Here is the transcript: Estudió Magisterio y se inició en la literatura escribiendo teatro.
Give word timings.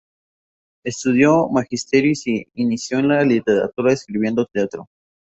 Estudió 0.83 1.47
Magisterio 1.49 2.09
y 2.09 2.15
se 2.15 2.47
inició 2.55 2.97
en 2.97 3.09
la 3.09 3.21
literatura 3.23 3.93
escribiendo 3.93 4.47
teatro. 4.51 4.87